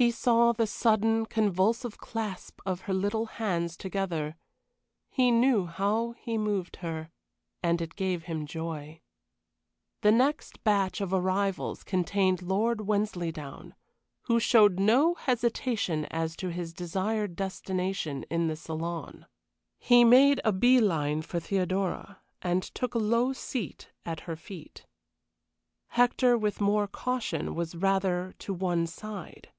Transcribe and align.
He 0.00 0.12
saw 0.12 0.52
the 0.52 0.64
sudden, 0.68 1.26
convulsive 1.26 1.98
clasp 1.98 2.60
of 2.64 2.82
her 2.82 2.94
little 2.94 3.26
hands 3.26 3.76
together; 3.76 4.36
he 5.10 5.32
knew 5.32 5.66
how 5.66 6.12
he 6.12 6.38
moved 6.38 6.76
her, 6.76 7.10
and 7.64 7.82
it 7.82 7.96
gave 7.96 8.22
him 8.26 8.46
joy. 8.46 9.00
The 10.02 10.12
next 10.12 10.62
batch 10.62 11.00
of 11.00 11.12
arrivals 11.12 11.82
contained 11.82 12.42
Lord 12.42 12.82
Wensleydown, 12.82 13.74
who 14.26 14.38
showed 14.38 14.78
no 14.78 15.14
hesitation 15.14 16.04
as 16.12 16.36
to 16.36 16.52
his 16.52 16.72
desired 16.72 17.34
destination 17.34 18.22
in 18.30 18.46
the 18.46 18.54
saloon. 18.54 19.26
He 19.80 20.04
made 20.04 20.40
a 20.44 20.52
bee 20.52 20.80
line 20.80 21.22
for 21.22 21.40
Theodora, 21.40 22.20
and 22.40 22.62
took 22.62 22.94
a 22.94 22.98
low 22.98 23.32
seat 23.32 23.88
at 24.06 24.20
her 24.30 24.36
feet. 24.36 24.86
Hector, 25.88 26.38
with 26.38 26.60
more 26.60 26.86
caution, 26.86 27.56
was 27.56 27.74
rather 27.74 28.36
to 28.38 28.54
one 28.54 28.86
side. 28.86 29.50